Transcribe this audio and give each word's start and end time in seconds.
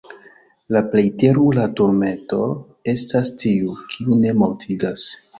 La 0.75 0.79
plej 0.93 1.01
terura 1.23 1.65
turmento 1.79 2.39
estas 2.93 3.31
tiu, 3.43 3.75
kiu 3.93 4.17
ne 4.23 4.33
mortigas! 4.45 5.05